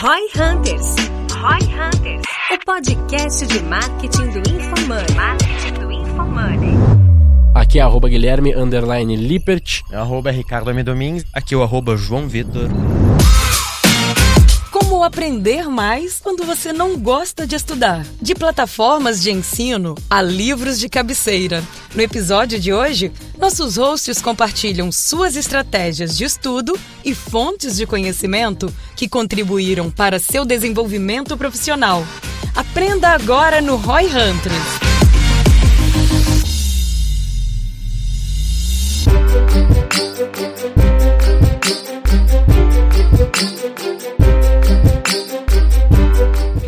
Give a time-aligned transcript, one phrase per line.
[0.00, 0.94] Roy Hunters.
[1.32, 2.22] Roy Hunters.
[2.52, 5.16] O podcast de marketing do InfoMoney.
[5.16, 6.74] Marketing do InfoMoney.
[7.52, 9.82] Aqui é arroba Guilherme underline Lippert.
[9.90, 10.84] É arroba Ricardo M.
[10.84, 11.24] Domingues.
[11.34, 12.68] Aqui é o arroba João Vitor.
[14.98, 18.04] Como aprender mais quando você não gosta de estudar?
[18.20, 21.62] De plataformas de ensino a livros de cabeceira.
[21.94, 28.74] No episódio de hoje, nossos hosts compartilham suas estratégias de estudo e fontes de conhecimento
[28.96, 32.04] que contribuíram para seu desenvolvimento profissional.
[32.52, 34.88] Aprenda agora no Roy Hunters.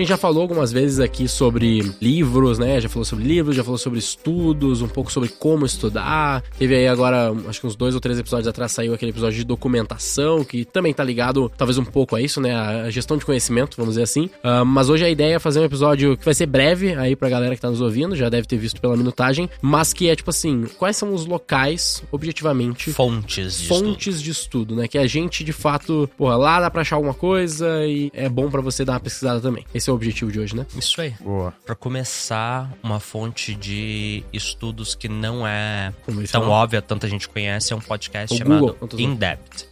[0.01, 2.81] Quem já falou algumas vezes aqui sobre livros, né?
[2.81, 6.43] Já falou sobre livros, já falou sobre estudos, um pouco sobre como estudar.
[6.59, 9.45] Teve aí agora, acho que uns dois ou três episódios atrás saiu aquele episódio de
[9.45, 12.55] documentação, que também tá ligado talvez um pouco a isso, né?
[12.55, 14.31] A gestão de conhecimento, vamos dizer assim.
[14.43, 17.29] Uh, mas hoje a ideia é fazer um episódio que vai ser breve aí pra
[17.29, 20.31] galera que tá nos ouvindo, já deve ter visto pela minutagem, mas que é tipo
[20.31, 24.25] assim, quais são os locais, objetivamente, Fontes de fontes estudo.
[24.25, 24.89] de estudo, né?
[24.89, 28.49] Que a gente de fato, porra, lá dá pra achar alguma coisa e é bom
[28.49, 29.67] pra você dar uma pesquisada também.
[29.75, 30.67] Esse é o objetivo de hoje, né?
[30.77, 31.15] Isso aí.
[31.21, 31.53] Boa.
[31.67, 35.93] Pra começar, uma fonte de estudos que não é
[36.31, 39.01] tão óbvia, tanta gente conhece, é um podcast O chamado Google.
[39.01, 39.67] In Depth.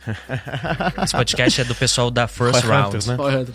[1.02, 3.06] Esse podcast é do pessoal da First Round.
[3.06, 3.14] Né?
[3.14, 3.52] É do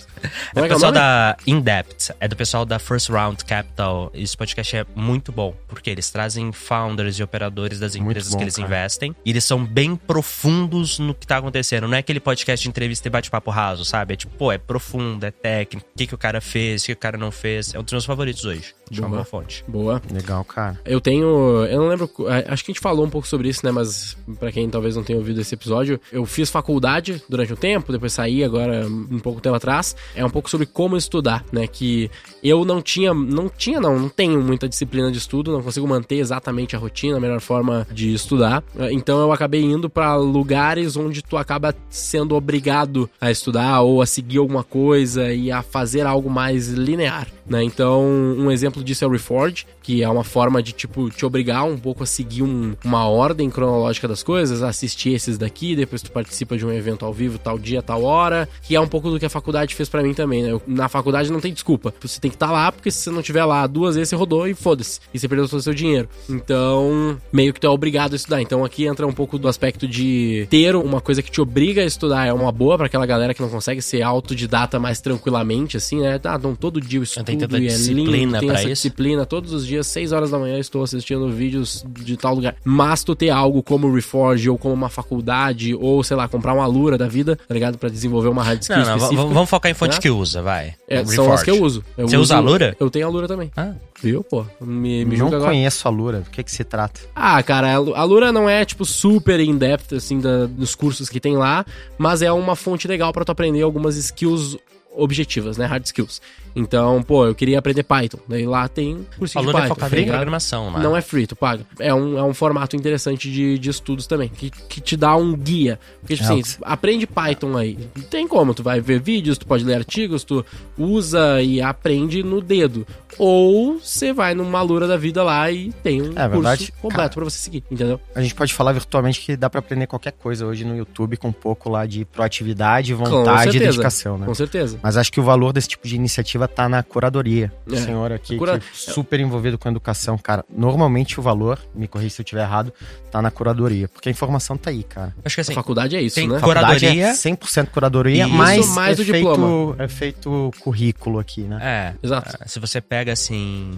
[0.62, 4.12] é é pessoal da In Depth, é do pessoal da First Round Capital.
[4.14, 8.44] Esse podcast é muito bom, porque eles trazem founders e operadores das empresas bom, que
[8.44, 8.68] eles cara.
[8.68, 9.16] investem.
[9.26, 11.88] E eles são bem profundos no que tá acontecendo.
[11.88, 14.14] Não é aquele podcast de entrevista e bate-papo raso, sabe?
[14.14, 15.88] É tipo, pô, é profundo, é técnico.
[15.94, 17.74] O que, que o cara fez, o que o cara não fez.
[17.74, 18.76] É um dos meus favoritos hoje.
[19.00, 19.24] Uma Boa.
[19.26, 19.66] fonte.
[19.68, 20.02] Boa.
[20.12, 20.80] Legal, cara.
[20.86, 21.26] Eu tenho.
[21.66, 22.08] Eu não lembro.
[22.48, 23.72] Acho que a gente falou um pouco sobre isso, né?
[23.72, 27.92] Mas pra quem talvez não tenha ouvido esse episódio, eu fiz faculdade durante um tempo,
[27.92, 29.96] depois saí agora um pouco tempo atrás.
[30.16, 31.66] É um pouco sobre como estudar, né?
[31.66, 32.12] Que
[32.44, 33.16] eu não tinha.
[33.16, 33.98] Não tinha, não.
[33.98, 37.88] Não tenho muita disciplina de estudo, não consigo manter exatamente a rotina, a melhor forma
[37.92, 38.64] de estudar.
[38.92, 44.06] Então eu acabei indo pra lugares onde tu acaba sendo obrigado a estudar ou a
[44.06, 47.64] seguir alguma coisa e a fazer algo mais linear, né?
[47.64, 51.64] Então, um exemplo disso é o Reforge, que é uma forma de, tipo, te obrigar
[51.66, 56.12] um pouco a seguir um- uma ordem cronológica das coisas, assistir esses daqui, depois tu
[56.12, 59.20] participa de um evento ao vivo, tal dia, tal hora, que é um pouco do
[59.20, 60.52] que a faculdade fez pra mim também, né?
[60.52, 61.94] Eu- na faculdade não tem desculpa.
[62.02, 64.48] Você tem que estar lá, porque se você não estiver lá duas vezes, você rodou
[64.48, 65.00] e foda-se.
[65.14, 66.08] E você perdeu todo o seu dinheiro.
[66.30, 68.42] Então, meio que tu é obrigado a estudar.
[68.42, 71.86] Então, aqui entra um pouco do aspecto de ter uma coisa que te obriga a
[71.86, 76.00] estudar, é uma boa pra aquela galera que não consegue ser autodidata mais tranquilamente, assim,
[76.02, 76.20] né?
[76.24, 78.64] Ah, então todo dia eu estudo Tem tanta e é lindo, disciplina tem pra essa
[78.70, 78.74] isso.
[78.74, 79.26] disciplina.
[79.26, 82.56] Todos os dias, 6 horas da manhã, estou assistindo vídeos de tal lugar.
[82.64, 86.54] Mas tu ter algo como o Reforge, ou como uma faculdade, ou, sei lá, comprar
[86.54, 87.78] uma Lura da vida, tá ligado?
[87.78, 90.00] Pra desenvolver uma hard skill Não, não, vamos focar em fonte né?
[90.02, 90.76] que usa, vai.
[90.88, 91.84] É, são as que eu uso.
[91.98, 92.76] Eu Você usa a Lura?
[92.80, 93.52] Eu tenho a Lura também.
[93.56, 94.46] Ah, Viu, pô?
[94.60, 95.52] Me, me não julga agora.
[95.52, 96.20] conheço a Lura.
[96.22, 97.00] Do que que se trata?
[97.16, 101.08] Ah, cara, a Lu- a Lura não é, tipo, super in-depth, assim, da- dos cursos
[101.08, 101.66] que tem lá,
[101.98, 104.58] mas é uma fonte legal pra tu aprender algumas skills
[104.96, 105.66] objetivas, né?
[105.66, 106.22] Hard skills.
[106.56, 108.20] Então, pô, eu queria aprender Python.
[108.28, 109.76] Daí lá tem cursinho a de Lura é Python.
[109.76, 110.80] focada tá em programação, né?
[110.82, 111.66] Não é free, tu paga.
[111.80, 115.36] É um, é um formato interessante de, de estudos também, que, que te dá um
[115.36, 115.80] guia.
[116.00, 117.78] Porque, tipo É, assim, que- aprende Python aí.
[117.96, 120.46] Não tem como, tu vai ver vídeos, tu pode ler artigos, tu
[120.78, 122.86] usa e aprende no dedo.
[123.20, 126.98] Ou você vai numa lura da vida lá e tem um É verdade, curso completo
[126.98, 127.10] cara.
[127.12, 128.00] pra você seguir, entendeu?
[128.16, 131.28] A gente pode falar virtualmente que dá pra aprender qualquer coisa hoje no YouTube com
[131.28, 134.26] um pouco lá de proatividade, vontade e dedicação, né?
[134.26, 134.80] Com certeza.
[134.82, 137.52] Mas acho que o valor desse tipo de iniciativa tá na curadoria.
[137.70, 137.78] O É.
[137.78, 140.44] senhor aqui, Cura- que é super envolvido com educação, cara.
[140.50, 142.74] Normalmente o valor, me corrija se eu estiver errado,
[143.12, 143.88] tá na curadoria.
[143.88, 145.16] Porque a informação tá aí, cara.
[145.24, 146.40] Acho que assim, a faculdade é isso, tem né?
[146.40, 147.08] Curadoria.
[147.10, 149.76] É 100% curadoria, Isso, mas mais é o feito, diploma.
[149.80, 151.60] é feito currículo aqui, né?
[151.62, 151.94] É.
[152.06, 152.38] Exato.
[152.48, 153.72] Se você pega, assim,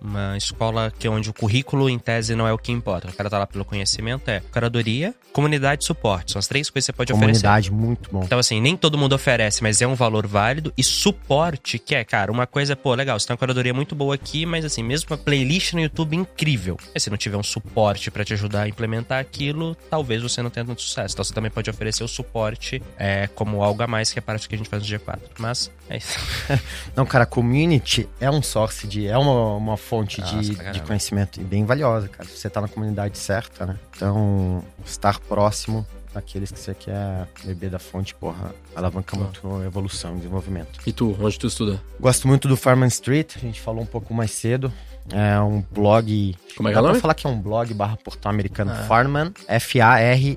[0.00, 3.08] uma escola que onde o currículo, em tese, não é o que importa.
[3.08, 6.32] O cara tá lá pelo conhecimento, é curadoria, comunidade e suporte.
[6.32, 7.42] São as três coisas que você pode oferecer.
[7.42, 8.22] Comunidade, muito bom.
[8.24, 10.72] Então, assim, nem todo mundo oferece, mas é um valor válido.
[10.76, 14.14] E suporte, que é, cara, uma coisa, pô, legal, você tem uma curadoria muito boa
[14.14, 16.76] aqui, mas assim, mesmo uma playlist no YouTube incrível.
[16.92, 20.50] Mas se não tiver um suporte pra te ajudar a implementar aquilo, talvez você não
[20.50, 21.14] tenha tanto sucesso.
[21.14, 24.42] Então você também pode oferecer o suporte é, como algo a mais, que é parte
[24.42, 25.18] do que a gente faz no G4.
[25.38, 26.18] Mas é isso.
[26.96, 29.06] Não, cara, community é um source de.
[29.06, 32.28] é uma, uma fonte Nossa, de, de conhecimento e bem valiosa, cara.
[32.28, 33.78] Você tá na comunidade certa, né?
[33.94, 40.16] Então, estar próximo daqueles que você quer beber da fonte, porra, alavanca muito a evolução,
[40.16, 40.80] desenvolvimento.
[40.86, 41.80] E tu, onde tu estuda?
[41.98, 44.72] Gosto muito do Farman Street, a gente falou um pouco mais cedo.
[45.10, 46.36] É um blog.
[46.56, 47.00] Como é que é o nome?
[47.00, 48.70] falar que é um blog barra portal americano.
[48.70, 48.84] Ah.
[48.84, 50.36] Farman, F-A-R-N-M-A-N.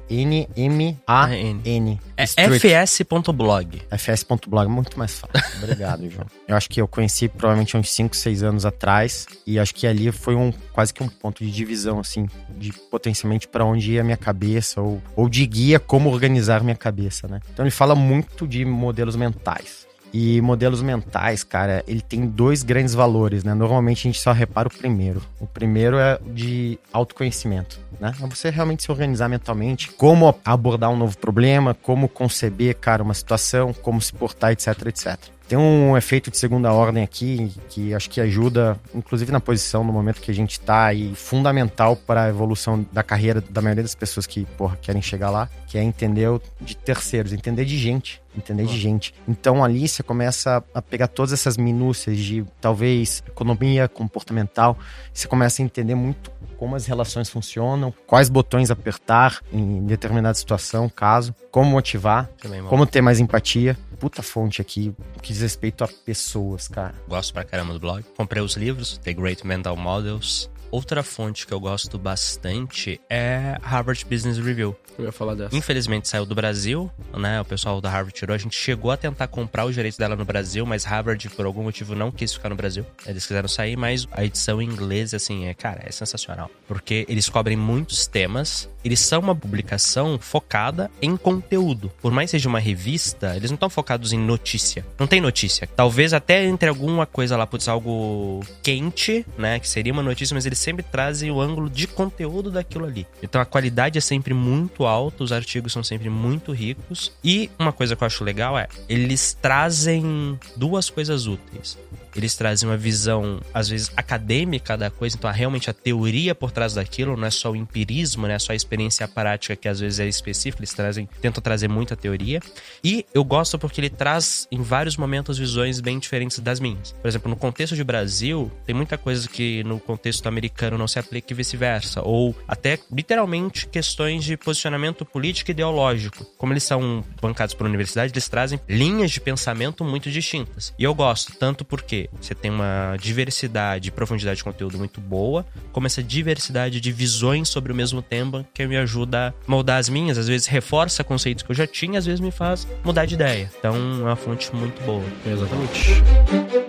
[2.17, 3.81] É fs.blog.
[3.91, 5.38] fs.blog, muito mais fácil.
[5.62, 6.25] Obrigado, João.
[6.47, 10.12] Eu acho que eu conheci provavelmente uns 5, 6 anos atrás e acho que ali
[10.12, 12.27] foi um quase que um ponto de divisão, assim,
[12.57, 16.75] de potencialmente para onde ia a minha cabeça ou, ou de guia como organizar minha
[16.75, 17.39] cabeça, né?
[17.53, 19.85] Então ele fala muito de modelos mentais.
[20.17, 23.53] E modelos mentais, cara, ele tem dois grandes valores, né?
[23.53, 25.21] Normalmente a gente só repara o primeiro.
[25.41, 28.15] O primeiro é de autoconhecimento, né?
[28.21, 33.13] É você realmente se organizar mentalmente, como abordar um novo problema, como conceber, cara, uma
[33.13, 35.17] situação, como se portar, etc, etc.
[35.50, 39.91] Tem um efeito de segunda ordem aqui que acho que ajuda, inclusive na posição no
[39.91, 43.94] momento que a gente tá e fundamental para a evolução da carreira da maioria das
[43.94, 46.29] pessoas que, porra, querem chegar lá, que é entender
[46.62, 49.14] de terceiros, entender de gente, entender de gente.
[49.28, 54.78] Então ali você começa a pegar todas essas minúcias de talvez economia comportamental,
[55.14, 60.90] você começa a entender muito como as relações funcionam, quais botões apertar em determinada situação,
[60.90, 63.78] caso, como motivar, Também, como ter mais empatia.
[64.00, 66.94] Puta fonte aqui, o que diz respeito a pessoas, cara.
[67.08, 68.04] Gosto pra caramba do blog.
[68.18, 70.50] Comprei os livros, The Great Mental Models.
[70.75, 74.75] Outra fonte que eu gosto bastante é Harvard Business Review.
[75.00, 75.56] Eu ia falar dessa.
[75.56, 77.39] Infelizmente saiu do Brasil, né?
[77.39, 78.36] O pessoal da Harvard tirou.
[78.36, 81.63] A gente chegou a tentar comprar os direitos dela no Brasil, mas Harvard, por algum
[81.63, 82.86] motivo, não quis ficar no Brasil.
[83.06, 86.51] Eles quiseram sair, mas a edição em inglês, assim, é, cara, é sensacional.
[86.68, 91.92] Porque eles cobrem muitos temas, eles são uma publicação focada em conteúdo.
[92.01, 94.86] Por mais seja uma revista, eles não estão focados em notícia.
[95.00, 95.68] Não tem notícia.
[95.75, 99.60] Talvez até entre alguma coisa lá, putz, algo quente, né?
[99.60, 103.06] Que seria uma notícia, mas eles sempre trazem o ângulo de conteúdo daquilo ali.
[103.21, 107.12] Então a qualidade é sempre muito alta, os artigos são sempre muito ricos.
[107.23, 111.77] E uma coisa que eu acho legal é, eles trazem duas coisas úteis.
[112.15, 116.73] Eles trazem uma visão, às vezes, acadêmica da coisa, então realmente a teoria por trás
[116.73, 118.39] daquilo, não é só o empirismo, né?
[118.39, 122.39] Só a experiência prática que às vezes é específica, eles trazem, tentam trazer muita teoria.
[122.83, 126.91] E eu gosto porque ele traz, em vários momentos, visões bem diferentes das minhas.
[126.94, 131.00] Por exemplo, no contexto de Brasil, tem muita coisa que no contexto americano não se
[131.00, 132.01] aplica e vice-versa.
[132.01, 136.25] Ou até, literalmente, questões de posicionamento político e ideológico.
[136.38, 140.73] Como eles são bancados por universidade, eles trazem linhas de pensamento muito distintas.
[140.77, 145.46] E eu gosto, tanto porque você tem uma diversidade e profundidade de conteúdo muito boa,
[145.72, 149.90] como essa diversidade de visões sobre o mesmo tema que me ajuda a moldar as
[149.90, 153.16] minhas, às vezes reforça conceitos que eu já tinha, às vezes me faz mudar de
[153.16, 153.52] ideia.
[153.57, 155.04] Então é uma fonte muito boa.
[155.25, 156.64] Exatamente.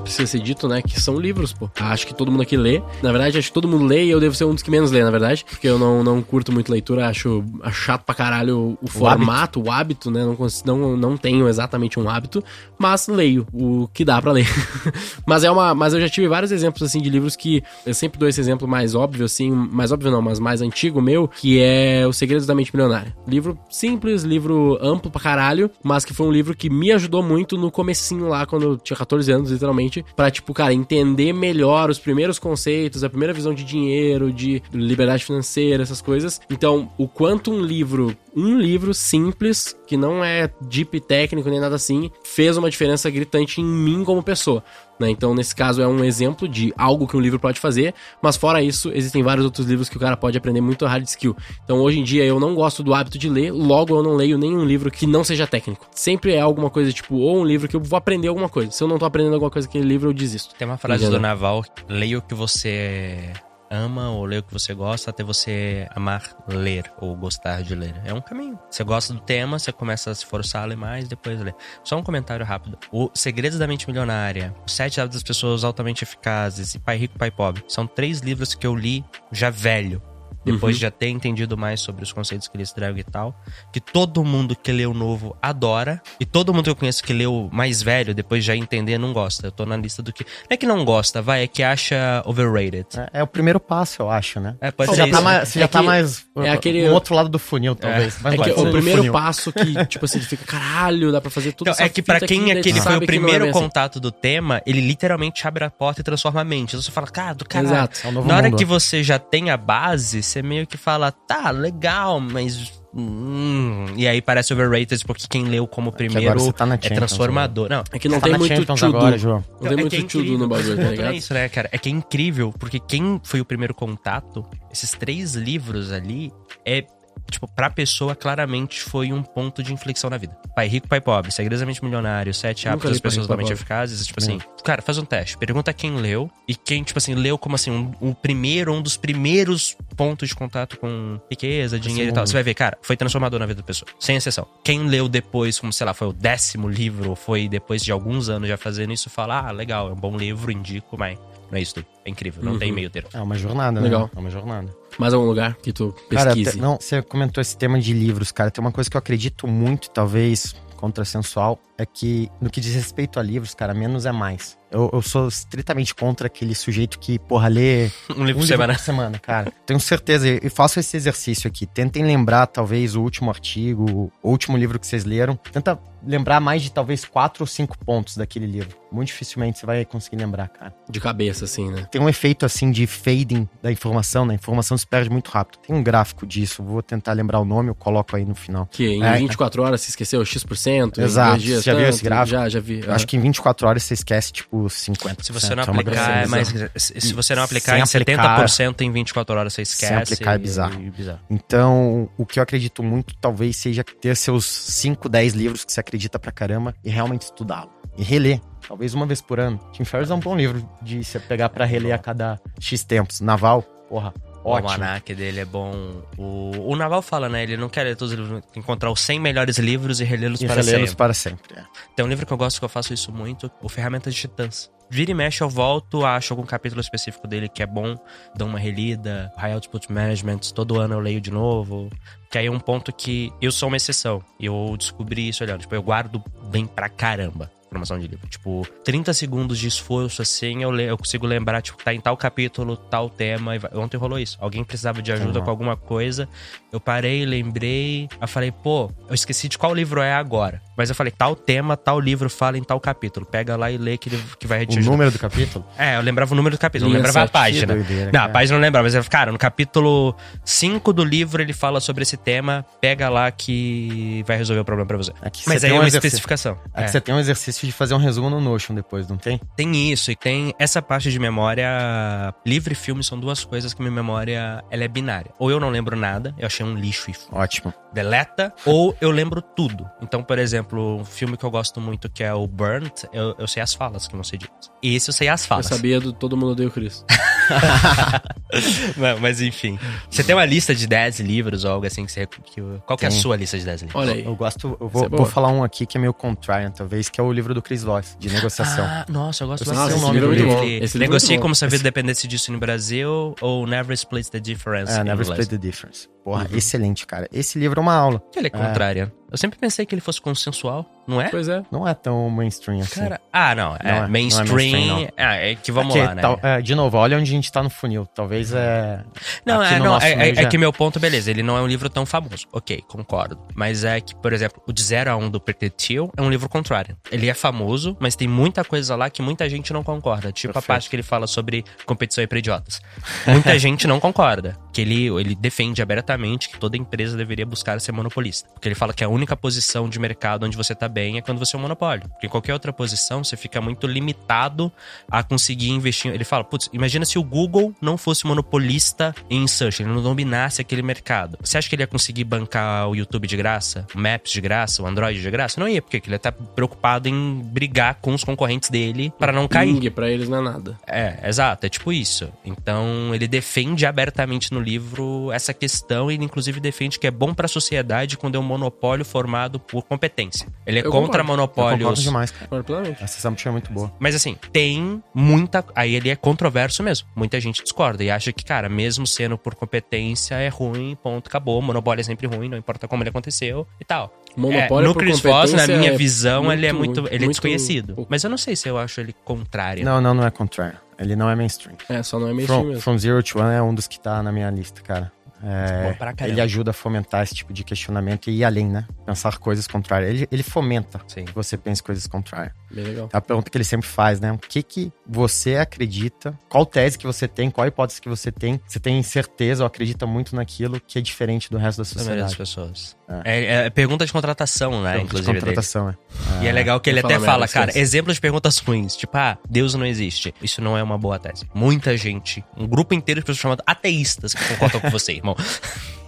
[0.00, 0.82] Que precisa ser dito, né?
[0.82, 1.70] Que são livros, pô.
[1.78, 2.82] Acho que todo mundo aqui lê.
[3.02, 4.90] Na verdade, acho que todo mundo lê e eu devo ser um dos que menos
[4.90, 5.44] lê, na verdade.
[5.48, 9.70] Porque eu não, não curto muito leitura, acho, acho chato pra caralho o, formato, o
[9.70, 10.24] hábito, né?
[10.24, 12.42] Não, não, não tenho exatamente um hábito,
[12.78, 14.48] mas leio o que dá pra ler.
[15.26, 15.74] mas é uma.
[15.74, 17.62] Mas eu já tive vários exemplos assim de livros que.
[17.84, 21.28] Eu sempre dou esse exemplo mais óbvio, assim, mais óbvio não, mas mais antigo meu,
[21.28, 23.14] que é Os Segredos da Mente Milionária.
[23.26, 27.56] Livro simples, livro amplo pra caralho, mas que foi um livro que me ajudou muito
[27.56, 31.98] no comecinho lá, quando eu tinha 14 anos, literalmente, pra, tipo, cara, entender melhor os
[31.98, 36.40] primeiros conceitos, a primeira visão de dinheiro, de liberdade financeira, essas coisas.
[36.50, 41.76] Então, o quanto um livro, um livro simples, que não é deep técnico nem nada
[41.76, 44.62] assim, fez uma diferença gritante em mim como pessoa.
[45.00, 45.10] Né?
[45.10, 48.62] Então, nesse caso, é um exemplo de algo que um livro pode fazer, mas fora
[48.62, 51.34] isso, existem vários outros livros que o cara pode aprender muito hard skill.
[51.64, 54.36] Então, hoje em dia, eu não gosto do hábito de ler, logo eu não leio
[54.36, 55.86] nenhum livro que não seja técnico.
[55.90, 58.70] Sempre é alguma coisa, tipo, ou um livro que eu vou aprender alguma coisa.
[58.70, 60.54] Se eu não tô aprendendo alguma coisa naquele livro, eu desisto.
[60.54, 61.18] Tem uma frase Entendeu?
[61.18, 63.32] do Naval: leia o que você
[63.70, 67.94] ama ou leia o que você gosta até você amar ler ou gostar de ler.
[68.04, 68.58] É um caminho.
[68.70, 71.54] Você gosta do tema, você começa a se forçar a ler mais, depois ler.
[71.84, 72.78] Só um comentário rápido.
[72.90, 77.18] O Segredos da Mente Milionária, Os Sete Hábitos das Pessoas Altamente Eficazes e Pai Rico,
[77.18, 77.64] Pai Pobre.
[77.68, 80.02] São três livros que eu li já velho.
[80.44, 83.34] Depois de já ter entendido mais sobre os conceitos que eles tragam e tal.
[83.72, 86.00] Que todo mundo que leu novo adora.
[86.18, 89.12] E todo mundo que eu conheço que leu mais velho, depois de já entender, não
[89.12, 89.46] gosta.
[89.48, 90.24] Eu tô na lista do que.
[90.24, 92.86] Não é que não gosta, vai, é que acha overrated.
[93.12, 94.56] É, é o primeiro passo, eu acho, né?
[94.60, 95.22] É, pode Você ser já tá isso.
[95.24, 98.18] mais, você É já tá que- mais é aquele- no outro lado do funil, talvez.
[98.22, 99.12] Mas É que o primeiro funil.
[99.12, 102.50] passo que, tipo assim, fica, caralho, dá pra fazer tudo Então, é que pra quem
[102.50, 103.60] aqui, aquele foi o é primeiro bem assim.
[103.60, 106.70] contato do tema, ele literalmente abre a porta e transforma a mente.
[106.70, 107.68] Então você fala, cara, do caralho.
[107.74, 108.00] Exato.
[108.04, 108.58] É um novo Na hora mundo.
[108.58, 114.08] que você já tem a base, você meio que fala, tá, legal, mas Hum, e
[114.08, 117.68] aí parece overrated porque quem leu como agora primeiro tá na é transformador.
[117.70, 118.96] Não, É que não Tá tem na muito Champions tudo.
[118.96, 119.44] agora, João.
[119.60, 121.12] Não tem é muito que é tudo no bagulho, tá Não ligado?
[121.12, 121.68] é isso, né, cara?
[121.70, 126.32] É que é incrível, porque quem foi o primeiro contato, esses três livros ali,
[126.66, 126.84] é.
[127.30, 130.36] Tipo, pra pessoa, claramente foi um ponto de inflexão na vida.
[130.54, 133.50] Pai Rico, Pai Pobre, Segredamente Milionário, Sete Hábitos das Pessoas Pobre.
[133.50, 134.06] Eficazes.
[134.06, 135.38] Tipo assim, cara, faz um teste.
[135.38, 138.96] Pergunta quem leu e quem, tipo assim, leu como assim, um, um primeiro, um dos
[138.96, 142.26] primeiros pontos de contato com riqueza, dinheiro e tal.
[142.26, 143.88] Você vai ver, cara, foi transformador na vida da pessoa.
[143.98, 144.46] Sem exceção.
[144.64, 148.28] Quem leu depois, como sei lá, foi o décimo livro, ou foi depois de alguns
[148.28, 151.18] anos já fazendo isso, fala, ah, legal, é um bom livro, indico, mas
[151.50, 151.86] não é isso tudo.
[152.04, 152.58] É incrível, não Uhum.
[152.58, 153.08] tem meio termo.
[153.12, 154.02] É uma jornada, Legal.
[154.04, 154.10] né?
[154.16, 154.79] É uma jornada.
[155.00, 156.52] Mais algum lugar que tu Cara, pesquise?
[156.52, 158.50] te- não, você comentou esse tema de livros, cara.
[158.50, 163.18] Tem uma coisa que eu acredito muito, talvez contrassensual, é que no que diz respeito
[163.18, 164.58] a livros, cara, menos é mais.
[164.70, 168.74] Eu, eu sou estritamente contra aquele sujeito que, porra, lê Um livro um por semana.
[168.74, 169.52] por semana, cara.
[169.66, 171.66] Tenho certeza, e faço esse exercício aqui.
[171.66, 175.34] Tentem lembrar, talvez, o último artigo, o último livro que vocês leram.
[175.50, 178.76] Tenta lembrar mais de, talvez, quatro ou cinco pontos daquele livro.
[178.92, 180.72] Muito dificilmente você vai conseguir lembrar, cara.
[180.88, 181.86] De cabeça, assim, né?
[181.90, 184.34] Tem um efeito, assim, de fading da informação, né?
[184.34, 185.58] A informação se perde muito rápido.
[185.66, 188.66] Tem um gráfico disso, vou tentar lembrar o nome, eu coloco aí no final.
[188.70, 189.16] Que em É.
[189.18, 190.96] 24 horas se esqueceu X%.
[190.98, 191.30] em Exato.
[191.32, 192.38] dois dias já viu esse gráfico?
[192.38, 192.80] Já, já vi.
[192.86, 195.22] Eu acho que em 24 horas você esquece, tipo, 50%.
[195.24, 196.48] Se você não é aplicar, é mais.
[196.76, 199.94] Se você não aplicar Sem em aplicar- 70% em 24 horas, você esquece.
[199.94, 200.80] aplicar é bizarro.
[200.82, 201.20] e- bizarro.
[201.30, 205.80] Então, o que eu acredito muito, talvez, seja ter seus 5, 10 livros que você
[205.80, 207.70] acredita pra caramba e realmente estudá-lo.
[207.96, 208.40] E reler.
[208.66, 209.58] Talvez uma vez por ano.
[209.72, 213.20] Tim Ferriss é um bom livro de você pegar pra reler a cada X tempos.
[213.20, 214.70] Naval, porra, O ótimo.
[214.70, 216.02] almanac dele é bom.
[216.16, 217.42] O, o Naval fala, né?
[217.42, 220.54] Ele não quer ler todos os livros, encontrar os 100 melhores livros e relê-los para
[220.54, 220.96] relê-los sempre.
[220.96, 221.58] para sempre.
[221.58, 221.64] é.
[221.94, 224.70] Tem um livro que eu gosto que eu faço isso muito, o Ferramentas de Titãs.
[224.92, 227.96] Vira e mexe, eu volto, acho algum capítulo específico dele que é bom,
[228.34, 229.32] dou uma relida.
[229.36, 231.88] High Output Management, todo ano eu leio de novo.
[232.28, 234.20] Que aí é um ponto que eu sou uma exceção.
[234.38, 235.60] E eu descobri isso olhando.
[235.60, 238.26] Tipo, eu guardo bem pra caramba formação de livro.
[238.28, 242.76] Tipo, 30 segundos de esforço assim, eu, eu consigo lembrar, tipo, tá em tal capítulo,
[242.76, 243.56] tal tema.
[243.56, 244.36] E Ontem rolou isso.
[244.40, 245.44] Alguém precisava de ajuda Uhum.
[245.44, 246.28] com alguma coisa.
[246.72, 248.08] Eu parei, lembrei.
[248.20, 250.60] Eu falei, pô, eu esqueci de qual livro é agora.
[250.76, 253.24] Mas eu falei, tal tema, tal livro fala em tal capítulo.
[253.26, 254.90] Pega lá e lê que, que vai te O ajudar.
[254.90, 255.64] número do capítulo?
[255.78, 257.66] É, eu lembrava o número do capítulo, não Linha lembrava a sete, página.
[257.74, 258.32] que doideira, não, a cara.
[258.32, 262.02] página eu não lembrava, mas eu, cara, no capítulo 5 do livro ele fala sobre
[262.02, 265.12] esse tema, pega lá que vai resolver o problema pra você.
[265.22, 266.58] É que Mas aí é um uma exercício- especificação.
[266.74, 266.88] É É.
[266.88, 269.40] você tem um exercício de fazer um resumo no Notion depois, não tem?
[269.56, 272.34] Tem isso, e tem essa parte de memória.
[272.46, 275.32] Livro e filme são duas coisas que minha memória ela é binária.
[275.38, 277.72] Ou eu não lembro nada, eu achei um lixo e Ótimo.
[277.92, 279.88] deleta, ou eu lembro tudo.
[280.00, 283.46] Então, por exemplo, um filme que eu gosto muito que é o Burnt, eu, eu
[283.46, 284.70] sei as falas que não sei direito.
[284.82, 285.66] Esse eu sei as Eu falas.
[285.66, 287.04] sabia do Todo Mundo Odeia o Chris.
[288.96, 289.78] Não, mas enfim.
[290.08, 292.26] Você tem uma lista de 10 livros ou algo assim que você.
[292.26, 294.00] Que, qual que é a sua lista de 10 livros?
[294.00, 294.24] Olha aí.
[294.24, 297.20] Eu gosto, eu vou, é vou falar um aqui que é meio contrarian, talvez, que
[297.20, 298.84] é o livro do Chris Voss, de negociação.
[298.84, 300.48] Ah, nossa, eu gosto Eu bastante o nome do livro.
[300.48, 303.92] livro é muito Negocie como se a vida Esse- dependesse disso no Brasil ou Never
[303.94, 304.92] Split the Difference.
[304.92, 305.22] É, Never.
[305.26, 306.08] Split the Difference.
[306.24, 306.56] Porra, Uhum.
[306.56, 307.28] excelente, cara.
[307.32, 308.22] Esse livro é uma aula.
[308.36, 309.10] Ele é contrário.
[309.30, 311.28] Eu sempre pensei que ele fosse consensual, não é?
[311.28, 311.62] Pois é.
[311.70, 313.00] Não é tão mainstream assim.
[313.00, 313.76] Cara, ah, não.
[313.76, 314.54] É, Não é- não é mainstream.
[314.54, 315.08] mainstream, não.
[315.16, 316.22] ah, é que vamos Aqui, lá, né?
[316.22, 318.06] tal- é, de novo, olha onde a gente tá no funil.
[318.14, 319.02] Talvez é.
[319.46, 321.60] Não, é, no não, é, é- já- é que meu ponto, beleza, ele não é
[321.62, 322.46] um livro tão famoso.
[322.52, 323.38] Ok, concordo.
[323.54, 326.22] Mas é que, por exemplo, o de 0 a 1 um do Peter Thiel é
[326.22, 326.96] um livro contrário.
[327.10, 330.32] Ele é famoso, mas tem muita coisa lá que muita gente não concorda.
[330.32, 330.66] Tipo a Perfeito.
[330.66, 332.80] parte que ele fala sobre competição e pra idiotas.
[333.26, 334.56] Muita gente não concorda.
[334.72, 338.48] Que ele, ele defende abertamente que toda empresa deveria buscar ser monopolista.
[338.52, 341.38] Porque ele fala que a única posição de mercado onde você tá bem é quando
[341.38, 342.08] você é um monopólio.
[342.08, 344.72] Porque em qualquer outra posição, você fica muito limitado
[345.10, 346.12] a conseguir investir.
[346.12, 350.60] Ele fala, putz, imagina se o Google não fosse monopolista em search, ele não dominasse
[350.60, 351.38] aquele mercado.
[351.42, 354.82] Você acha que ele ia conseguir bancar o YouTube de graça, o Maps de graça,
[354.82, 355.60] o Android de graça?
[355.60, 359.48] Não ia, porque ele ia estar preocupado em brigar com os concorrentes dele para não
[359.48, 359.74] cair.
[359.74, 360.78] Ping pra eles não é nada.
[360.86, 362.30] É, exato, é tipo isso.
[362.44, 367.34] Então, ele defende abertamente no livro essa questão e ele inclusive defende que é bom
[367.34, 370.46] pra sociedade quando é um monopólio formado por competência.
[370.66, 371.42] Ele é Eu contra concordo.
[371.42, 372.02] Eu concordo monopólios.
[372.02, 372.64] demais, cara.
[373.00, 373.92] Essa assumption é muito boa.
[373.98, 375.64] Mas assim, tem muita.
[375.74, 377.08] Aí ele é controverso mesmo.
[377.14, 381.60] Muita gente discorda e acha que, cara, mesmo sendo por competência, é ruim, ponto, acabou.
[381.60, 384.14] Monopólio é sempre ruim, não importa como ele aconteceu e tal.
[384.36, 387.00] Monopólio é, no Chris Voss, na minha é visão, ele é muito.
[387.02, 387.94] muito- ele é muito desconhecido.
[387.94, 388.10] pouco.
[388.10, 389.84] Mas eu não sei se eu acho ele contrário.
[389.84, 390.78] Não, não, não é contrário.
[390.98, 391.76] Ele não é mainstream.
[391.88, 392.82] É, só não é mainstream From, mesmo.
[392.82, 395.10] From Zero to One é um dos que tá na minha lista, cara.
[395.42, 398.86] É, ele ajuda a fomentar esse tipo de questionamento e ir além, né?
[399.06, 400.10] Pensar coisas contrárias.
[400.10, 401.24] Ele, ele fomenta Sim.
[401.24, 402.54] que você pense coisas contrárias.
[402.70, 403.08] Bem legal.
[403.12, 404.32] É a pergunta que ele sempre faz, né?
[404.32, 406.38] O que que você acredita?
[406.48, 407.50] Qual tese que você tem?
[407.50, 408.60] Qual hipótese que você tem?
[408.66, 412.22] Você tem certeza ou acredita muito naquilo que é diferente do resto da Da maioria
[412.24, 412.70] das sociedade?
[412.72, 412.96] pessoas.
[413.24, 414.92] É, é pergunta de contratação, né?
[414.92, 415.32] Pergunta de inclusive.
[415.32, 415.40] dele.
[415.46, 415.96] contratação, é.
[416.44, 417.78] E é legal que ele até fala, cara, esquece.
[417.78, 418.94] exemplos de perguntas ruins.
[418.94, 420.32] Tipo, ah, Deus não existe.
[420.40, 421.48] Isso não é uma boa tese.
[421.52, 425.34] Muita gente, um grupo inteiro de pessoas chamando ateístas que concordam com você, irmão.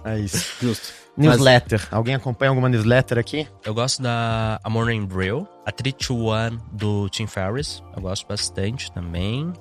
[0.05, 0.53] É isso.
[0.61, 1.02] Justo.
[1.15, 1.87] Newsletter.
[1.91, 3.47] Alguém acompanha alguma newsletter aqui?
[3.63, 7.83] Eu gosto da A Morning Brew, a 3 to 1 do Tim Ferriss.
[7.95, 9.53] Eu gosto bastante também.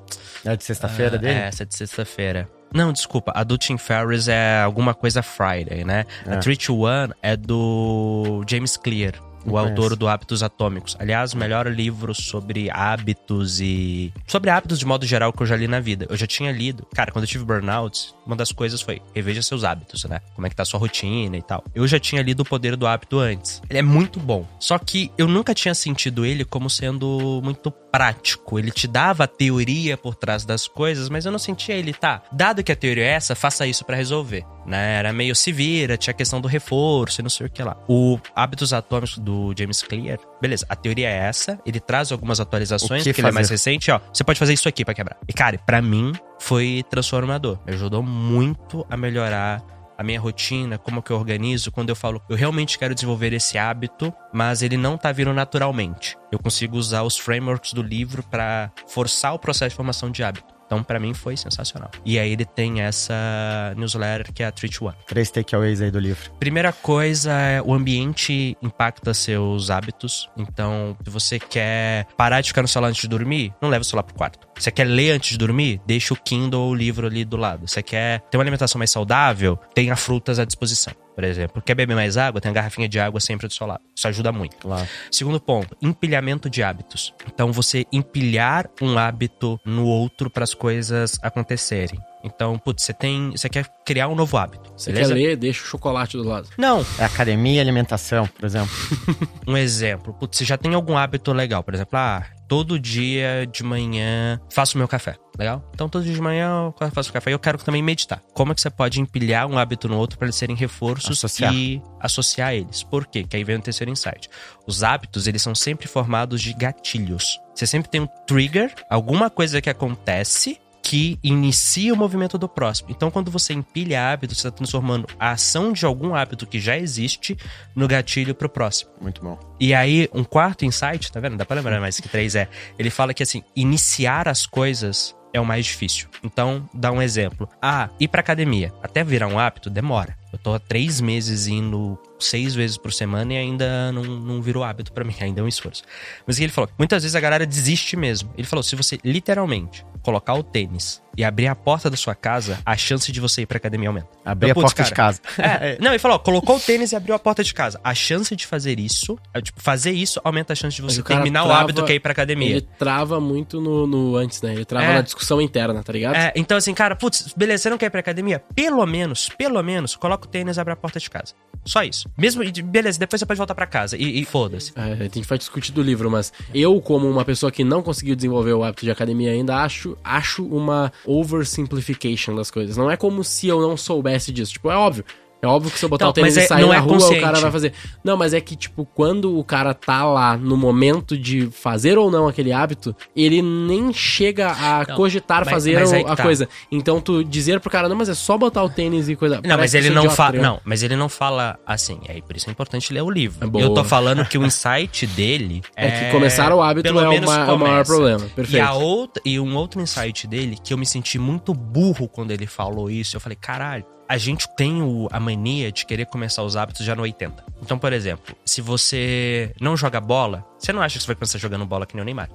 [0.45, 1.35] É de sexta-feira Ah, dele?
[1.35, 2.49] É, essa é de sexta-feira.
[2.75, 3.33] Não, desculpa.
[3.35, 6.07] A do Tim Ferriss é alguma coisa Friday, né?
[6.27, 6.39] A É.
[6.39, 9.13] 3 to 1 é do James Clear.
[9.45, 9.97] Não o autor conheço.
[9.97, 10.97] do Hábitos Atômicos.
[10.99, 14.13] Aliás, o melhor livro sobre hábitos e.
[14.27, 16.07] Sobre hábitos de modo geral que eu já li na vida.
[16.09, 16.87] Eu já tinha lido.
[16.95, 20.21] Cara, quando eu tive burnout, uma das coisas foi reveja seus hábitos, né?
[20.35, 21.65] Como é que tá a sua rotina e tal.
[21.75, 23.63] Eu já tinha lido O Poder do Hábito antes.
[23.69, 24.47] Ele é muito bom.
[24.59, 28.59] Só que eu nunca tinha sentido ele como sendo muito prático.
[28.59, 32.23] Ele te dava a teoria por trás das coisas, mas eu não sentia ele, tá?
[32.33, 34.45] Dado que a teoria é essa, faça isso pra resolver.
[34.67, 34.95] Né?
[34.95, 37.77] Era meio se vira, tinha a questão do reforço e não sei o que lá.
[37.87, 43.03] O Hábitos Atômicos do James Clear, beleza, a teoria é essa, ele traz algumas atualizações,
[43.03, 44.01] que porque ele é mais recente, ó.
[44.13, 45.19] Você pode fazer isso aqui pra quebrar.
[45.29, 47.59] E, cara, pra mim foi transformador.
[47.67, 49.63] Me ajudou muito a melhorar
[50.03, 53.57] a minha rotina, como que eu organizo, quando eu falo, eu realmente quero desenvolver esse
[53.57, 56.17] hábito, mas ele não tá vindo naturalmente.
[56.31, 60.53] Eu consigo usar os frameworks do livro pra forçar o processo de formação de hábito.
[60.67, 61.91] Então, pra mim, foi sensacional.
[62.03, 64.93] E aí ele tem essa newsletter que é a 3 to 1.
[65.07, 66.31] Três takeaways aí do livro.
[66.41, 70.31] Primeira coisa é o ambiente impacta seus hábitos.
[70.35, 73.85] Então, se você quer parar de ficar no celular antes de dormir, não leva o
[73.85, 74.49] celular pro quarto.
[74.63, 75.81] Você quer ler antes de dormir?
[75.85, 77.67] Deixa o Kindle ou o livro ali do lado.
[77.67, 79.59] Você quer ter uma alimentação mais saudável?
[79.75, 80.95] Tenha frutas à disposição.
[81.17, 82.41] Por exemplo, quer beber mais água?
[82.41, 83.83] Tem a garrafinha de água sempre do seu lado.
[83.95, 84.57] Isso ajuda muito.
[84.59, 84.87] Claro.
[85.11, 87.13] Segundo ponto, empilhamento de hábitos.
[87.27, 92.01] Então, você empilhar um hábito no outro para as coisas acontecerem.
[92.25, 93.33] Então, putz, você tem.
[93.33, 94.73] Você quer criar um novo hábito.
[94.77, 95.13] Você beleza?
[95.13, 96.49] quer ler, deixa o chocolate do lado.
[96.57, 98.71] Não, É academia e alimentação, por exemplo.
[99.47, 100.15] um exemplo.
[100.15, 101.63] Putz, você já tem algum hábito legal.
[101.63, 105.17] Por exemplo, ah, todo dia de manhã faço meu café.
[105.39, 105.67] Legal?
[105.73, 108.23] Então, todo dia de manhã eu faço café e eu quero também meditar.
[108.35, 111.55] Como é que você pode empilhar um hábito no outro para eles serem reforços Associar.
[111.55, 112.83] e associar eles?
[112.83, 113.25] Por quê?
[113.25, 114.29] Que aí vem o terceiro insight.
[114.67, 117.41] Os hábitos, eles são sempre formados de gatilhos.
[117.55, 122.91] Você sempre tem um trigger, alguma coisa que acontece que inicia o movimento do próximo.
[122.91, 126.77] Então, quando você empilha hábitos, você está transformando a ação de algum hábito que já
[126.77, 127.39] existe
[127.75, 128.91] no gatilho pro próximo.
[129.01, 129.39] Muito bom.
[129.61, 131.37] E aí, um quarto insight, tá vendo?
[131.37, 132.49] Dá pra lembrar mais que três é.
[132.79, 136.09] Ele fala que assim, iniciar as coisas é o mais difícil.
[136.23, 137.49] Então, dá um exemplo.
[137.61, 138.73] Ah, ir pra academia.
[138.83, 140.17] Até virar um hábito, demora.
[140.33, 144.63] Eu tô há três meses indo seis vezes por semana e ainda não, não virou
[144.63, 145.83] hábito pra mim, ainda é um esforço.
[146.27, 146.71] Mas o ele falou?
[146.79, 148.33] Muitas vezes a galera desiste mesmo.
[148.37, 152.59] Ele falou: se você literalmente colocar o tênis e abrir a porta da sua casa,
[152.65, 154.09] a chance de você ir pra academia aumenta.
[154.25, 155.21] Abrir Então, a putz, porta de cara, casa.
[155.65, 157.81] é, não, ele falou, ó, colocou o tênis e abriu a porta de casa.
[157.85, 161.05] A chance de fazer isso, é, tipo, fazer isso aumenta a chance de você o
[161.05, 162.51] terminar o trava- hábito que é ir pra academia.
[162.51, 164.53] Ele trava muito no, no antes, né?
[164.55, 164.95] Ele trava É.
[164.95, 166.15] na discussão interna, tá ligado?
[166.17, 168.43] É, então assim, cara, putz, beleza, você não quer ir pra academia?
[168.55, 171.35] Pelo menos, pelo menos, coloca o tênis e abre a porta de casa.
[171.65, 172.11] Só isso.
[172.19, 174.73] Mesmo, beleza, depois você pode voltar pra casa e, e foda-se.
[174.75, 178.17] É, a gente vai discutir do livro, mas eu, como uma pessoa que não conseguiu
[178.17, 182.77] desenvolver o hábito de academia ainda, acho, acho uma oversimplification das coisas.
[182.77, 184.53] Não é como se eu não soubesse disso.
[184.53, 185.05] Tipo, é óbvio.
[185.45, 186.93] É óbvio que se eu botar Então, o tênis e é- sair na é rua,
[186.93, 187.21] o consciente.
[187.21, 187.73] cara vai fazer.
[188.05, 192.13] Não, mas é que, tipo, quando o cara tá lá no momento de fazer ou
[192.13, 196.23] não aquele hábito, ele nem chega a Não, cogitar mas- fazer mas o- a tá.
[196.23, 196.49] coisa.
[196.71, 199.41] Então, tu dizer pro cara, não, mas é só botar o tênis e coisa.
[199.45, 200.31] Não, mas ele não tá fala.
[200.31, 200.45] ligado?
[200.53, 201.99] Não, mas ele não fala assim.
[202.07, 203.51] É por isso é importante ler o livro.
[203.59, 203.65] É.
[203.65, 207.29] Eu tô falando que o insight dele É que começar o hábito é o menos
[207.29, 208.27] ma- é o maior problema.
[208.27, 208.65] E, Perfeito.
[208.65, 212.47] a outra, e um outro insight dele, que eu me senti muito burro quando ele
[212.47, 216.57] falou isso, eu falei, caralho, a gente tem o- a mania de querer começar os
[216.57, 217.45] hábitos já no 80.
[217.63, 221.39] Então, por exemplo, se você não joga bola, você não acha que você vai começar
[221.39, 222.29] jogando bola que nem o Neymar.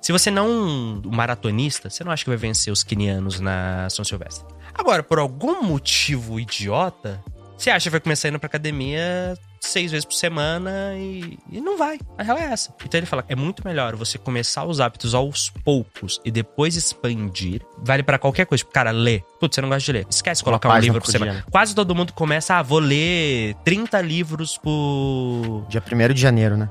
[0.00, 4.04] Se você não um maratonista, você não acha que vai vencer os quenianos na São
[4.04, 4.44] Silvestre.
[4.74, 7.22] Agora, por algum motivo idiota,
[7.58, 11.76] você acha que vai começar indo pra academia seis vezes por semana e, e não
[11.76, 11.98] vai.
[12.16, 12.72] A real é essa.
[12.84, 17.62] Então ele fala: é muito melhor você começar os hábitos aos poucos e depois expandir.
[17.78, 18.62] Vale pra qualquer coisa.
[18.62, 19.22] Tipo, cara, lê.
[19.40, 20.06] Putz, você não gosta de ler.
[20.08, 21.32] Esquece de colocar um livro por por semana.
[21.32, 21.44] dia?
[21.50, 25.66] Quase todo mundo começa, ah, vou ler 30 livros por.
[25.68, 26.70] Dia 1 de janeiro, né?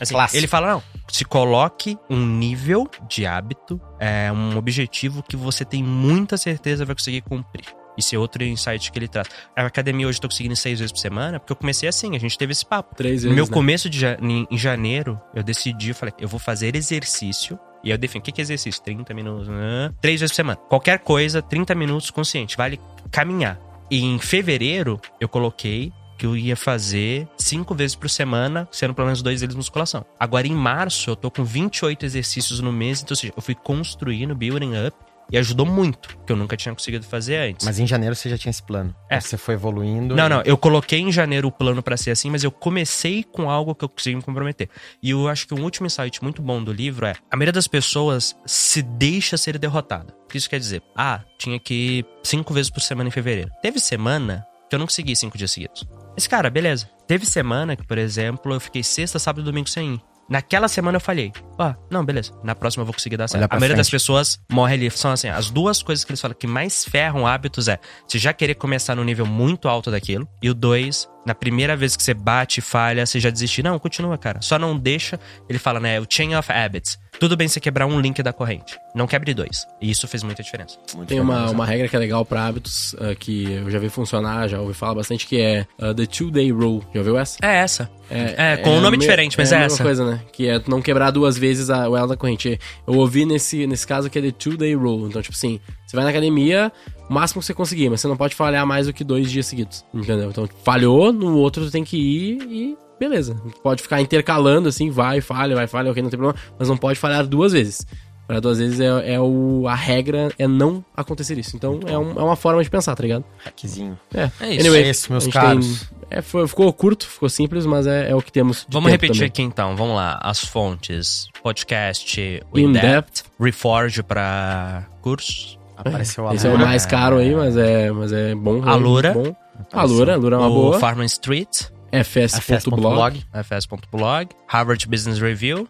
[0.00, 5.64] Assim, ele fala, não, se coloque um nível de hábito, é um objetivo que você
[5.64, 7.64] tem muita certeza vai conseguir cumprir.
[7.96, 9.28] Esse é outro insight que ele traz.
[9.56, 12.18] A academia hoje eu tô conseguindo seis vezes por semana, porque eu comecei assim, a
[12.18, 12.94] gente teve esse papo.
[12.94, 13.36] Três No vezes.
[13.36, 13.52] meu né?
[13.52, 17.58] começo de em em janeiro, eu decidi, eu falei, eu vou fazer exercício.
[17.82, 18.82] E eu defino, o que que é exercício?
[18.82, 19.92] 30 minutos, né?
[20.00, 20.56] três vezes por semana.
[20.68, 22.80] Qualquer coisa, 30 minutos consciente, vale
[23.10, 23.58] caminhar.
[23.90, 29.06] E em fevereiro, eu coloquei que eu ia fazer cinco vezes por semana, sendo pelo
[29.06, 30.04] menos dois deles musculação.
[30.18, 33.54] Agora, em março, eu tô com 28 exercícios no mês, então, ou seja, eu fui
[33.54, 34.96] construindo, building up,
[35.30, 37.66] e ajudou muito, que eu nunca tinha conseguido fazer antes.
[37.66, 38.94] Mas em janeiro você já tinha esse plano.
[39.10, 39.20] É.
[39.20, 40.14] Você foi evoluindo.
[40.14, 43.50] Não, não, eu coloquei em janeiro o plano pra ser assim, mas eu comecei com
[43.50, 44.68] algo que eu consegui me comprometer.
[45.02, 47.66] E eu acho que um último insight muito bom do livro é: a maioria das
[47.66, 50.14] pessoas se deixa ser derrotada.
[50.24, 50.82] O que isso quer dizer?
[50.96, 53.50] Ah, tinha que ir cinco vezes por semana em fevereiro.
[53.62, 55.86] Teve semana que eu não consegui cinco dias seguidos.
[56.14, 56.88] Mas, cara, beleza.
[57.06, 60.00] Teve semana que, por exemplo, eu fiquei sexta, sábado e domingo sem ir.
[60.28, 62.32] Naquela semana eu falhei, ah, não, beleza.
[62.42, 63.44] Na próxima eu vou conseguir dar certo.
[63.50, 64.00] A maioria das frente.
[64.00, 64.90] pessoas morre ali.
[64.90, 68.32] São assim, as duas coisas que eles falam que mais ferram hábitos é você já
[68.32, 70.26] querer começar no nível muito alto daquilo.
[70.42, 73.62] E o dois, na primeira vez que você bate e falha, você já desistir.
[73.62, 74.40] Não, continua, cara.
[74.40, 75.20] Só não deixa.
[75.48, 76.00] Ele fala, né?
[76.00, 76.98] O chain of habits.
[77.20, 78.78] Tudo bem você quebrar um link da corrente.
[78.94, 79.66] Não quebre dois.
[79.80, 80.78] E isso fez muita diferença.
[80.94, 83.88] Muito Tem uma, uma regra que é legal pra hábitos, ah, que eu já vi
[83.88, 86.82] funcionar, já ouvi falar bastante, que é ah, The Two Day Rule.
[86.92, 87.38] Já ouviu essa?
[87.42, 87.90] É essa.
[88.10, 89.82] É, com um a nome me- diferente, mas é, a mesma essa.
[89.82, 90.20] coisa, né?
[90.32, 92.58] Que é não quebrar duas vezes a, o ela da corrente.
[92.86, 95.08] Eu ouvi nesse, nesse caso que é The Two Day Rule.
[95.08, 96.70] Então, tipo assim, você vai na academia,
[97.08, 99.46] o máximo que você conseguir, mas você não pode falhar mais do que dois dias
[99.46, 99.84] seguidos.
[99.94, 100.28] Entendeu?
[100.30, 102.76] Então, falhou, no outro tu tem que ir e
[103.08, 103.36] beleza.
[103.62, 106.98] Pode ficar intercalando assim, vai, falha, vai, falha, ok, não tem problema, mas não pode
[106.98, 107.86] falhar duas vezes.
[108.26, 109.66] Falhar duas vezes é, é o.
[109.68, 111.54] A regra é não acontecer isso.
[111.56, 113.22] Então é, um- é uma forma de pensar, tá ligado?
[113.44, 113.98] Hackzinho.
[114.14, 114.60] É, É isso.
[114.60, 115.80] Anyway, É isso, meus caros.
[115.80, 118.60] tem- é, foi- ficou curto, ficou simples, mas é, é o que temos.
[118.66, 119.28] de Vamos tempo repetir também.
[119.28, 120.18] aqui então, vamos lá.
[120.22, 126.86] As fontes: podcast, o In In-Depth, Reforge pra cursos, Apareceu a Esse é o mais
[126.86, 128.62] caro aí, mas é, mas é bom.
[128.64, 129.12] A Lura.
[129.12, 129.34] Bom.
[129.72, 130.78] A Lura, a Lura é uma o boa.
[130.78, 131.64] Farman Street,
[132.02, 133.14] fs.blog.
[133.34, 135.68] fs.blog, Harvard Business Review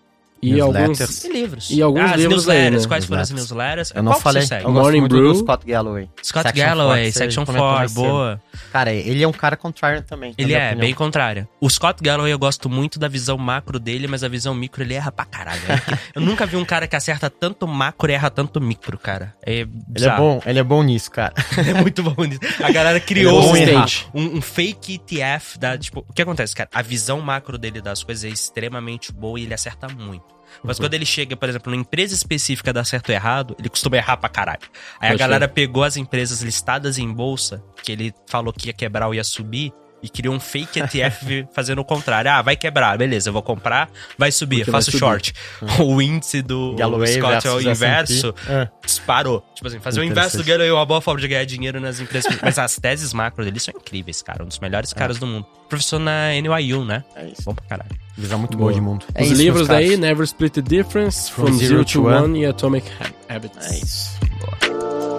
[0.49, 1.25] E alguns.
[1.25, 1.71] E livros.
[1.71, 2.83] E alguns ah, livros aí, newsletters.
[2.83, 2.89] né?
[2.89, 3.93] Quais foram as Newsletters.
[3.95, 4.43] Eu não Qual falei.
[4.43, 4.65] você segue?
[4.65, 5.35] Eu gosto Morning Brew.
[5.35, 6.09] Scott Galloway.
[6.23, 8.03] Scott Section Galloway, Forte, você Section comentou 4, mais cedo.
[8.03, 8.43] boa.
[8.73, 10.35] Cara, ele é um cara contrarian também.
[10.37, 10.81] Ele é, opinião.
[10.81, 11.49] bem contrário.
[11.61, 14.95] O Scott Galloway eu gosto muito da visão macro dele, mas a visão micro ele
[14.95, 15.61] erra pra caralho.
[15.69, 15.81] né?
[16.15, 19.35] Eu nunca vi um cara que acerta tanto macro e erra tanto micro, cara.
[19.45, 19.71] É Ele
[20.05, 21.35] é bom, ele é bom nisso, cara.
[21.57, 22.41] é muito bom nisso.
[22.63, 24.09] A galera criou Ele é um, consistente.
[24.15, 26.69] um, um fake ETF da, tipo, o que acontece, cara?
[26.73, 30.34] A visão macro dele das coisas é extremamente boa e ele acerta muito.
[30.63, 33.97] Mas quando ele chega, por exemplo, numa empresa específica dá certo ou errado, ele costuma
[33.97, 34.63] errar pra caralho.
[34.99, 39.07] Aí a galera pegou as empresas listadas em bolsa, que ele falou que ia quebrar
[39.07, 39.73] ou ia subir,
[40.05, 42.31] e criou um fake ETF fazendo o contrário.
[42.31, 43.89] Ah, vai quebrar, beleza, eu vou comprar,
[44.19, 45.31] vai subir, Porque faço vai subir.
[45.31, 45.35] short.
[45.85, 48.35] O índice do Galloway Scott é o inverso.
[48.49, 48.69] É.
[48.85, 49.43] disparou.
[49.55, 50.45] Tipo assim, fazer o inverso do.
[50.45, 52.37] Galloway é uma boa forma de ganhar dinheiro nas empresas.
[52.43, 54.45] Mas as teses macro dele são incríveis, cara.
[54.45, 55.47] Um dos melhores caras do mundo.
[55.69, 57.03] Professor na NYU, né?
[57.17, 57.43] É isso.
[57.45, 57.91] Bom pra caralho.
[58.17, 58.71] Visão muito Boa.
[58.71, 59.07] boa de mundo.
[59.15, 62.87] É Os isso, livros daí, Never Split the Difference, From, Zero, to One e Atomic
[63.01, 63.67] Ha- Habits.
[63.73, 64.11] É isso.
[64.21, 65.14] Muito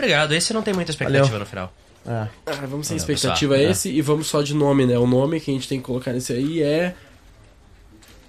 [0.00, 0.32] obrigado.
[0.32, 1.40] Esse não tem muita expectativa Valeu.
[1.40, 1.72] no final.
[2.06, 2.28] É.
[2.46, 4.98] Ah, vamos sem Olha, expectativa pessoal, a esse e vamos só de nome, né?
[4.98, 6.94] O nome que a gente tem que colocar nesse aí é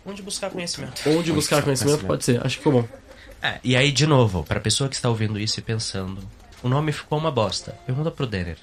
[0.06, 1.02] Onde buscar conhecimento?
[1.08, 2.08] Onde Buscar Conhecimento, Conhecimento.
[2.08, 2.46] pode ser.
[2.46, 2.88] Acho que ficou bom.
[3.42, 6.22] É, e aí, de novo, pra pessoa que está ouvindo isso e pensando,
[6.64, 7.76] o nome ficou uma bosta.
[7.86, 8.58] Pergunta pro Denner.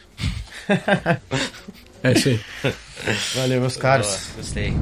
[2.01, 2.41] É isso aí.
[3.35, 4.07] Valeu, meus caros.
[4.07, 4.73] Boa, gostei.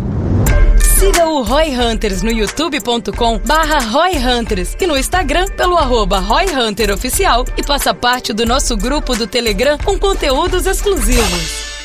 [0.99, 6.47] Siga o Roy Hunters no youtube.com barra Roy Hunters e no Instagram pelo arroba Roy
[6.47, 11.76] Hunter Oficial e faça parte do nosso grupo do Telegram com conteúdos exclusivos.